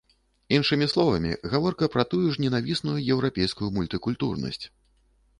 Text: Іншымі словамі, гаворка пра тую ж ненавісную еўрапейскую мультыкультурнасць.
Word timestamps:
Іншымі 0.57 0.85
словамі, 0.93 1.33
гаворка 1.51 1.89
пра 1.95 2.05
тую 2.13 2.21
ж 2.35 2.41
ненавісную 2.45 2.95
еўрапейскую 3.15 3.69
мультыкультурнасць. 3.77 4.63